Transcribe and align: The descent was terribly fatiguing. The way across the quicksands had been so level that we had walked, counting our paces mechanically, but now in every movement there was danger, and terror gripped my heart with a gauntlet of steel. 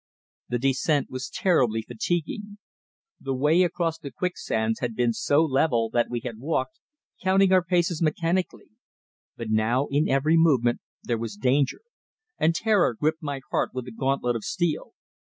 The 0.49 0.57
descent 0.57 1.11
was 1.11 1.29
terribly 1.29 1.83
fatiguing. 1.83 2.57
The 3.19 3.35
way 3.35 3.61
across 3.61 3.99
the 3.99 4.09
quicksands 4.09 4.79
had 4.79 4.95
been 4.95 5.13
so 5.13 5.43
level 5.45 5.91
that 5.91 6.09
we 6.09 6.21
had 6.21 6.39
walked, 6.39 6.79
counting 7.21 7.51
our 7.51 7.63
paces 7.63 8.01
mechanically, 8.01 8.69
but 9.37 9.51
now 9.51 9.85
in 9.91 10.09
every 10.09 10.37
movement 10.37 10.81
there 11.03 11.19
was 11.19 11.35
danger, 11.35 11.81
and 12.39 12.55
terror 12.55 12.95
gripped 12.99 13.21
my 13.21 13.41
heart 13.51 13.75
with 13.75 13.87
a 13.87 13.91
gauntlet 13.91 14.35
of 14.35 14.43
steel. 14.43 14.93